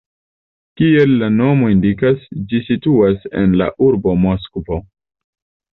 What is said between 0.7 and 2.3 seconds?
Kiel la nomo indikas,